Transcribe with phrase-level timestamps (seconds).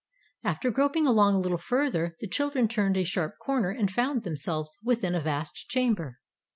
[0.43, 4.75] After groping along a little further, the children turned a sharp corner and found themselves
[4.83, 6.17] within a vast chamber.